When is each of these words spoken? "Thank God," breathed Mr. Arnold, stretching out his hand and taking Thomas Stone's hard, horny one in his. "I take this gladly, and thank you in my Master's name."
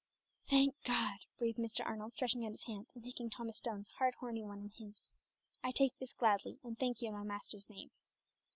"Thank 0.49 0.81
God," 0.83 1.19
breathed 1.37 1.59
Mr. 1.59 1.85
Arnold, 1.85 2.13
stretching 2.13 2.43
out 2.43 2.49
his 2.53 2.63
hand 2.63 2.87
and 2.95 3.03
taking 3.03 3.29
Thomas 3.29 3.59
Stone's 3.59 3.89
hard, 3.99 4.15
horny 4.15 4.41
one 4.43 4.59
in 4.59 4.69
his. 4.87 5.11
"I 5.63 5.69
take 5.71 5.95
this 5.99 6.11
gladly, 6.13 6.57
and 6.63 6.75
thank 6.79 7.03
you 7.03 7.09
in 7.09 7.13
my 7.13 7.21
Master's 7.23 7.69
name." 7.69 7.91